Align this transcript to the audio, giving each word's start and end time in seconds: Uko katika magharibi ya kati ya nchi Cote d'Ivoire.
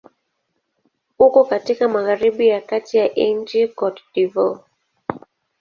Uko 1.19 1.43
katika 1.45 1.87
magharibi 1.89 2.47
ya 2.47 2.61
kati 2.61 2.97
ya 2.97 3.07
nchi 3.07 3.67
Cote 3.67 4.03
d'Ivoire. 4.15 4.61